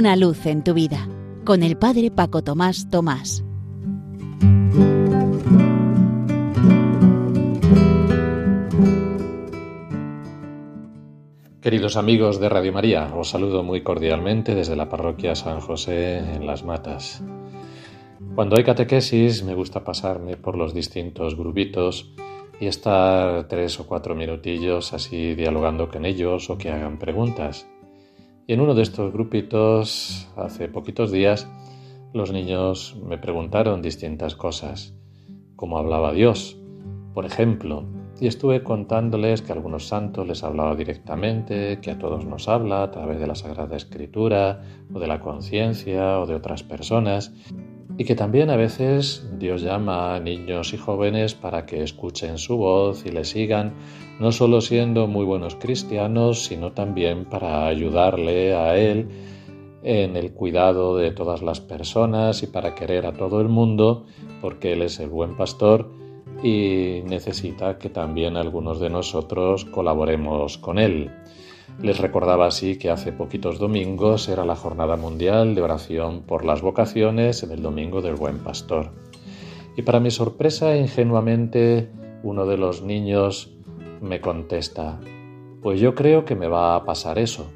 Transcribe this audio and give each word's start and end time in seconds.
Una 0.00 0.16
luz 0.16 0.46
en 0.46 0.64
tu 0.64 0.72
vida 0.72 1.06
con 1.44 1.62
el 1.62 1.76
Padre 1.76 2.10
Paco 2.10 2.42
Tomás 2.42 2.88
Tomás. 2.88 3.44
Queridos 11.60 11.98
amigos 11.98 12.40
de 12.40 12.48
Radio 12.48 12.72
María, 12.72 13.14
os 13.14 13.28
saludo 13.28 13.62
muy 13.62 13.82
cordialmente 13.82 14.54
desde 14.54 14.74
la 14.74 14.88
parroquia 14.88 15.34
San 15.34 15.60
José 15.60 16.16
en 16.16 16.46
Las 16.46 16.64
Matas. 16.64 17.22
Cuando 18.34 18.56
hay 18.56 18.64
catequesis 18.64 19.44
me 19.44 19.54
gusta 19.54 19.84
pasarme 19.84 20.38
por 20.38 20.56
los 20.56 20.72
distintos 20.72 21.36
grupitos 21.36 22.14
y 22.58 22.68
estar 22.68 23.46
tres 23.48 23.78
o 23.78 23.86
cuatro 23.86 24.14
minutillos 24.14 24.94
así 24.94 25.34
dialogando 25.34 25.90
con 25.90 26.06
ellos 26.06 26.48
o 26.48 26.56
que 26.56 26.70
hagan 26.70 26.98
preguntas. 26.98 27.66
Y 28.50 28.52
en 28.52 28.60
uno 28.60 28.74
de 28.74 28.82
estos 28.82 29.12
grupitos, 29.12 30.28
hace 30.34 30.66
poquitos 30.66 31.12
días, 31.12 31.48
los 32.12 32.32
niños 32.32 32.96
me 33.00 33.16
preguntaron 33.16 33.80
distintas 33.80 34.34
cosas, 34.34 34.92
cómo 35.54 35.78
hablaba 35.78 36.12
Dios, 36.12 36.58
por 37.14 37.26
ejemplo, 37.26 37.84
y 38.20 38.26
estuve 38.26 38.64
contándoles 38.64 39.40
que 39.40 39.52
algunos 39.52 39.86
santos 39.86 40.26
les 40.26 40.42
hablaba 40.42 40.74
directamente, 40.74 41.78
que 41.80 41.92
a 41.92 41.98
todos 42.00 42.24
nos 42.24 42.48
habla 42.48 42.82
a 42.82 42.90
través 42.90 43.20
de 43.20 43.28
la 43.28 43.36
Sagrada 43.36 43.76
Escritura 43.76 44.64
o 44.92 44.98
de 44.98 45.06
la 45.06 45.20
conciencia 45.20 46.18
o 46.18 46.26
de 46.26 46.34
otras 46.34 46.64
personas, 46.64 47.32
y 48.00 48.04
que 48.06 48.14
también 48.14 48.48
a 48.48 48.56
veces 48.56 49.28
Dios 49.38 49.60
llama 49.60 50.14
a 50.14 50.20
niños 50.20 50.72
y 50.72 50.78
jóvenes 50.78 51.34
para 51.34 51.66
que 51.66 51.82
escuchen 51.82 52.38
su 52.38 52.56
voz 52.56 53.04
y 53.04 53.10
le 53.10 53.24
sigan, 53.24 53.74
no 54.18 54.32
solo 54.32 54.62
siendo 54.62 55.06
muy 55.06 55.26
buenos 55.26 55.54
cristianos, 55.56 56.46
sino 56.46 56.72
también 56.72 57.26
para 57.26 57.66
ayudarle 57.66 58.54
a 58.54 58.74
Él 58.78 59.06
en 59.82 60.16
el 60.16 60.32
cuidado 60.32 60.96
de 60.96 61.10
todas 61.10 61.42
las 61.42 61.60
personas 61.60 62.42
y 62.42 62.46
para 62.46 62.74
querer 62.74 63.04
a 63.04 63.12
todo 63.12 63.42
el 63.42 63.48
mundo, 63.48 64.06
porque 64.40 64.72
Él 64.72 64.80
es 64.80 64.98
el 64.98 65.10
buen 65.10 65.36
pastor 65.36 65.90
y 66.42 67.02
necesita 67.04 67.76
que 67.76 67.90
también 67.90 68.38
algunos 68.38 68.80
de 68.80 68.88
nosotros 68.88 69.66
colaboremos 69.66 70.56
con 70.56 70.78
Él. 70.78 71.10
Les 71.82 71.98
recordaba 71.98 72.46
así 72.46 72.78
que 72.78 72.90
hace 72.90 73.12
poquitos 73.12 73.58
domingos 73.58 74.28
era 74.28 74.44
la 74.44 74.56
Jornada 74.56 74.96
Mundial 74.96 75.54
de 75.54 75.62
Oración 75.62 76.22
por 76.22 76.44
las 76.44 76.60
Vocaciones 76.60 77.42
en 77.42 77.52
el 77.52 77.62
Domingo 77.62 78.02
del 78.02 78.16
Buen 78.16 78.38
Pastor. 78.38 78.92
Y 79.76 79.82
para 79.82 80.00
mi 80.00 80.10
sorpresa, 80.10 80.76
ingenuamente, 80.76 81.88
uno 82.22 82.44
de 82.46 82.58
los 82.58 82.82
niños 82.82 83.54
me 84.00 84.20
contesta, 84.20 85.00
pues 85.62 85.80
yo 85.80 85.94
creo 85.94 86.24
que 86.24 86.34
me 86.34 86.48
va 86.48 86.74
a 86.76 86.84
pasar 86.84 87.18
eso. 87.18 87.50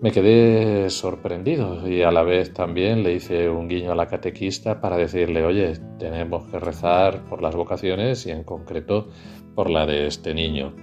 Me 0.00 0.10
quedé 0.10 0.90
sorprendido 0.90 1.88
y 1.88 2.02
a 2.02 2.10
la 2.10 2.22
vez 2.22 2.52
también 2.52 3.02
le 3.02 3.14
hice 3.14 3.48
un 3.48 3.68
guiño 3.68 3.92
a 3.92 3.94
la 3.94 4.06
catequista 4.06 4.80
para 4.80 4.96
decirle, 4.96 5.44
oye, 5.44 5.78
tenemos 5.98 6.44
que 6.50 6.58
rezar 6.58 7.24
por 7.24 7.40
las 7.40 7.56
vocaciones 7.56 8.26
y 8.26 8.30
en 8.30 8.44
concreto 8.44 9.08
por 9.54 9.70
la 9.70 9.86
de 9.86 10.06
este 10.06 10.34
niño. 10.34 10.74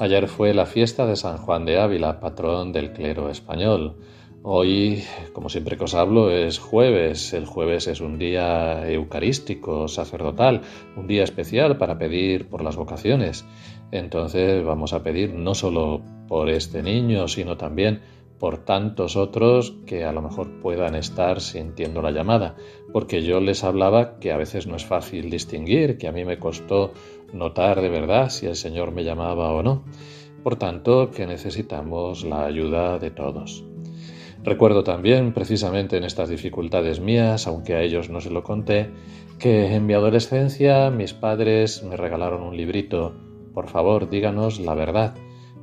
Ayer 0.00 0.28
fue 0.28 0.54
la 0.54 0.64
fiesta 0.64 1.06
de 1.06 1.16
San 1.16 1.38
Juan 1.38 1.64
de 1.64 1.80
Ávila, 1.80 2.20
patrón 2.20 2.72
del 2.72 2.92
clero 2.92 3.30
español. 3.30 3.96
Hoy, 4.44 5.02
como 5.32 5.48
siempre 5.48 5.76
que 5.76 5.82
os 5.82 5.94
hablo, 5.94 6.30
es 6.30 6.60
jueves. 6.60 7.32
El 7.32 7.46
jueves 7.46 7.88
es 7.88 8.00
un 8.00 8.16
día 8.16 8.88
eucarístico, 8.88 9.88
sacerdotal, 9.88 10.60
un 10.96 11.08
día 11.08 11.24
especial 11.24 11.78
para 11.78 11.98
pedir 11.98 12.48
por 12.48 12.62
las 12.62 12.76
vocaciones. 12.76 13.44
Entonces 13.90 14.64
vamos 14.64 14.92
a 14.92 15.02
pedir 15.02 15.34
no 15.34 15.56
solo 15.56 16.00
por 16.28 16.48
este 16.48 16.80
niño, 16.80 17.26
sino 17.26 17.56
también 17.56 18.00
por 18.38 18.58
tantos 18.58 19.16
otros 19.16 19.74
que 19.84 20.04
a 20.04 20.12
lo 20.12 20.22
mejor 20.22 20.60
puedan 20.60 20.94
estar 20.94 21.40
sintiendo 21.40 22.02
la 22.02 22.12
llamada, 22.12 22.54
porque 22.92 23.22
yo 23.22 23.40
les 23.40 23.64
hablaba 23.64 24.20
que 24.20 24.30
a 24.30 24.36
veces 24.36 24.68
no 24.68 24.76
es 24.76 24.84
fácil 24.84 25.28
distinguir, 25.28 25.98
que 25.98 26.06
a 26.06 26.12
mí 26.12 26.24
me 26.24 26.38
costó 26.38 26.92
notar 27.32 27.80
de 27.80 27.88
verdad 27.88 28.30
si 28.30 28.46
el 28.46 28.56
Señor 28.56 28.92
me 28.92 29.04
llamaba 29.04 29.50
o 29.52 29.62
no. 29.62 29.84
Por 30.42 30.56
tanto, 30.56 31.10
que 31.10 31.26
necesitamos 31.26 32.24
la 32.24 32.44
ayuda 32.44 32.98
de 32.98 33.10
todos. 33.10 33.64
Recuerdo 34.44 34.84
también, 34.84 35.34
precisamente 35.34 35.96
en 35.96 36.04
estas 36.04 36.28
dificultades 36.28 37.00
mías, 37.00 37.46
aunque 37.46 37.74
a 37.74 37.82
ellos 37.82 38.08
no 38.08 38.20
se 38.20 38.30
lo 38.30 38.44
conté, 38.44 38.90
que 39.38 39.74
en 39.74 39.86
mi 39.86 39.94
adolescencia 39.94 40.90
mis 40.90 41.12
padres 41.12 41.82
me 41.82 41.96
regalaron 41.96 42.42
un 42.42 42.56
librito, 42.56 43.14
por 43.52 43.68
favor, 43.68 44.08
díganos 44.08 44.60
la 44.60 44.74
verdad, 44.74 45.14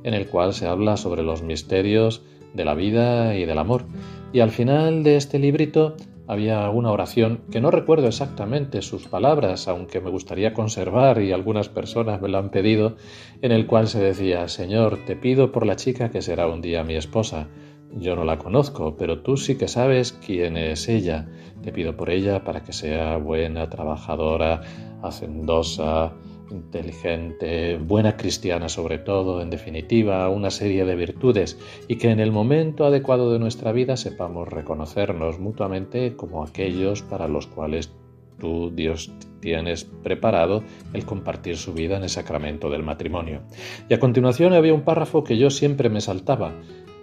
en 0.04 0.14
el 0.14 0.28
cual 0.28 0.52
se 0.52 0.66
habla 0.66 0.96
sobre 0.96 1.22
los 1.22 1.42
misterios 1.42 2.22
de 2.54 2.64
la 2.64 2.74
vida 2.74 3.36
y 3.36 3.44
del 3.44 3.58
amor. 3.58 3.86
Y 4.32 4.40
al 4.40 4.50
final 4.50 5.02
de 5.02 5.16
este 5.16 5.38
librito 5.38 5.96
había 6.28 6.68
una 6.70 6.90
oración 6.90 7.42
que 7.50 7.60
no 7.60 7.70
recuerdo 7.70 8.08
exactamente 8.08 8.82
sus 8.82 9.06
palabras, 9.06 9.68
aunque 9.68 10.00
me 10.00 10.10
gustaría 10.10 10.54
conservar 10.54 11.22
y 11.22 11.32
algunas 11.32 11.68
personas 11.68 12.20
me 12.20 12.28
lo 12.28 12.38
han 12.38 12.50
pedido, 12.50 12.96
en 13.42 13.52
el 13.52 13.66
cual 13.66 13.88
se 13.88 14.00
decía, 14.00 14.48
Señor, 14.48 14.98
te 15.06 15.16
pido 15.16 15.52
por 15.52 15.66
la 15.66 15.76
chica 15.76 16.10
que 16.10 16.22
será 16.22 16.48
un 16.48 16.60
día 16.60 16.84
mi 16.84 16.96
esposa. 16.96 17.48
Yo 17.92 18.16
no 18.16 18.24
la 18.24 18.38
conozco, 18.38 18.96
pero 18.96 19.20
tú 19.20 19.36
sí 19.36 19.56
que 19.56 19.68
sabes 19.68 20.12
quién 20.12 20.56
es 20.56 20.88
ella. 20.88 21.28
Te 21.62 21.72
pido 21.72 21.96
por 21.96 22.10
ella 22.10 22.44
para 22.44 22.62
que 22.62 22.72
sea 22.72 23.16
buena, 23.16 23.70
trabajadora, 23.70 24.60
hacendosa, 25.02 26.12
inteligente, 26.50 27.78
buena 27.78 28.16
cristiana 28.16 28.68
sobre 28.68 28.98
todo, 28.98 29.40
en 29.40 29.50
definitiva, 29.50 30.28
una 30.28 30.50
serie 30.50 30.84
de 30.84 30.94
virtudes 30.94 31.58
y 31.88 31.96
que 31.96 32.10
en 32.10 32.20
el 32.20 32.32
momento 32.32 32.84
adecuado 32.84 33.32
de 33.32 33.38
nuestra 33.38 33.72
vida 33.72 33.96
sepamos 33.96 34.48
reconocernos 34.48 35.38
mutuamente 35.38 36.16
como 36.16 36.42
aquellos 36.42 37.02
para 37.02 37.28
los 37.28 37.46
cuales 37.46 37.92
tú, 38.38 38.70
Dios, 38.74 39.12
tienes 39.40 39.84
preparado 39.84 40.62
el 40.92 41.04
compartir 41.04 41.56
su 41.56 41.72
vida 41.72 41.96
en 41.96 42.02
el 42.02 42.08
sacramento 42.08 42.70
del 42.70 42.82
matrimonio. 42.82 43.42
Y 43.88 43.94
a 43.94 44.00
continuación 44.00 44.52
había 44.52 44.74
un 44.74 44.82
párrafo 44.82 45.24
que 45.24 45.38
yo 45.38 45.50
siempre 45.50 45.88
me 45.88 46.00
saltaba. 46.00 46.52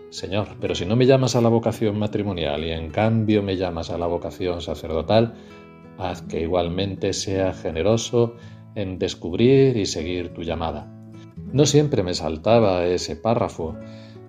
Señor, 0.09 0.49
pero 0.61 0.75
si 0.75 0.85
no 0.85 0.95
me 0.95 1.07
llamas 1.07 1.35
a 1.35 1.41
la 1.41 1.49
vocación 1.49 1.97
matrimonial 1.97 2.63
y 2.63 2.71
en 2.71 2.91
cambio 2.91 3.41
me 3.41 3.57
llamas 3.57 3.89
a 3.89 3.97
la 3.97 4.05
vocación 4.05 4.61
sacerdotal, 4.61 5.33
haz 5.97 6.21
que 6.21 6.41
igualmente 6.41 7.13
sea 7.13 7.53
generoso 7.53 8.35
en 8.75 8.99
descubrir 8.99 9.77
y 9.77 9.85
seguir 9.85 10.33
tu 10.33 10.43
llamada. 10.43 10.91
No 11.51 11.65
siempre 11.65 12.03
me 12.03 12.13
saltaba 12.13 12.85
ese 12.85 13.15
párrafo, 13.15 13.75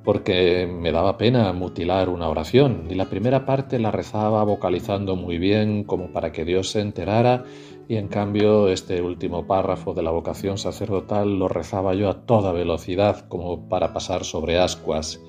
porque 0.05 0.66
me 0.66 0.93
daba 0.93 1.16
pena 1.16 1.53
mutilar 1.55 2.10
una 2.10 2.28
oración, 2.28 2.87
y 2.91 2.94
la 2.94 3.06
primera 3.06 3.47
parte 3.47 3.78
la 3.78 3.91
rezaba 3.91 4.44
vocalizando 4.44 5.16
muy 5.16 5.38
bien 5.38 5.84
como 5.84 6.12
para 6.12 6.31
que 6.31 6.44
Dios 6.44 6.71
se 6.71 6.81
enterara, 6.81 7.44
y 7.88 7.97
en 7.97 8.09
cambio 8.09 8.69
este 8.69 9.00
último 9.00 9.47
párrafo 9.47 9.94
de 9.94 10.03
la 10.03 10.10
vocación 10.10 10.59
sacerdotal 10.59 11.38
lo 11.38 11.49
rezaba 11.49 11.94
yo 11.94 12.10
a 12.10 12.27
toda 12.27 12.53
velocidad 12.53 13.27
como 13.28 13.69
para 13.69 13.93
pasar 13.94 14.25
sobre 14.25 14.59
ascuas. 14.59 15.21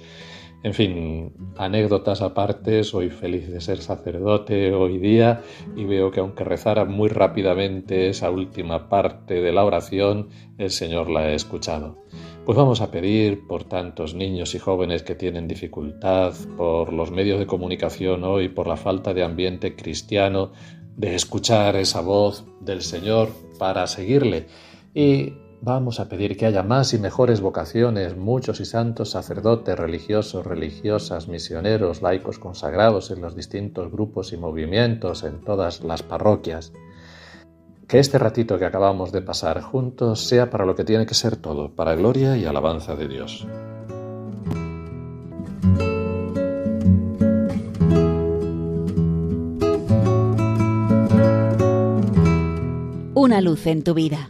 En 0.66 0.74
fin, 0.74 1.31
anécdotas 1.58 2.24
aparte, 2.24 2.84
soy 2.84 3.12
feliz 3.12 3.48
de 3.48 3.62
ser 3.62 3.78
sacerdote 3.78 4.74
hoy 4.74 4.98
día 4.98 5.44
y 5.76 5.84
veo 5.84 6.09
que 6.09 6.22
aunque 6.22 6.44
rezara 6.44 6.86
muy 6.86 7.08
rápidamente 7.08 8.09
esa 8.09 8.31
última 8.31 8.90
parte 8.90 9.42
de 9.42 9.54
la 9.54 9.64
oración, 9.64 10.30
el 10.58 10.72
Señor 10.72 11.12
la 11.12 11.20
ha 11.20 11.34
escuchado. 11.34 12.04
Pues 12.48 12.58
vamos 12.58 12.81
a 12.81 12.90
pedir 12.90 13.46
por 13.46 13.66
tantos 13.66 14.16
niños 14.16 14.56
y 14.56 14.58
jóvenes 14.58 15.04
que 15.04 15.14
tienen 15.14 15.48
dificultad, 15.48 16.34
por 16.58 16.92
los 16.92 17.12
medios 17.12 17.38
de 17.38 17.46
comunicación 17.46 18.24
hoy, 18.24 18.50
por 18.50 18.66
la 18.66 18.75
falta 18.75 19.14
de 19.14 19.22
ambiente 19.22 19.75
cristiano, 19.75 20.52
de 20.98 21.14
escuchar 21.14 21.75
esa 21.75 22.02
voz 22.02 22.44
del 22.59 22.81
Señor 22.81 23.30
para 23.59 23.86
seguirle. 23.86 24.48
Y 24.96 25.31
Vamos 25.66 26.00
a 26.00 26.08
pedir 26.08 26.38
que 26.38 26.46
haya 26.46 26.62
más 26.62 26.94
y 26.94 27.00
mejores 27.00 27.42
vocaciones, 27.42 28.16
muchos 28.16 28.59
y 28.59 28.66
santos 28.66 29.10
sacerdotes, 29.10 29.75
religiosos, 29.75 30.45
religiosas, 30.45 31.28
misioneros, 31.28 32.04
laicos 32.04 32.38
consagrados 32.38 33.10
en 33.10 33.19
los 33.19 33.36
distintos 33.36 33.92
grupos 33.92 34.31
y 34.31 34.38
movimientos, 34.38 35.24
en 35.24 35.42
todas 35.42 35.84
las 35.84 36.04
parroquias. 36.04 36.72
Que 37.88 37.98
este 37.98 38.19
ratito 38.19 38.60
que 38.60 38.66
acabamos 38.66 39.12
de 39.12 39.24
pasar 39.24 39.60
juntos 39.63 40.28
sea 40.28 40.51
para 40.51 40.68
lo 40.68 40.75
que 40.75 40.84
tiene 40.84 41.07
que 41.07 41.16
ser 41.16 41.36
todo, 41.36 41.72
para 41.72 41.95
gloria 41.95 42.38
y 42.38 42.45
alabanza 42.45 42.95
de 42.95 43.07
Dios. 43.07 43.48
Una 53.16 53.42
luz 53.42 53.66
en 53.66 53.84
tu 53.84 53.95
vida 53.95 54.30